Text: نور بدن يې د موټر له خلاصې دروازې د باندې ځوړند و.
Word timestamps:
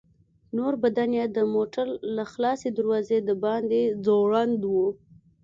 نور 0.57 0.73
بدن 0.83 1.11
يې 1.17 1.25
د 1.37 1.37
موټر 1.53 1.87
له 2.15 2.23
خلاصې 2.31 2.69
دروازې 2.77 3.17
د 3.27 3.29
باندې 3.43 3.81
ځوړند 4.05 4.61
و. 4.73 4.73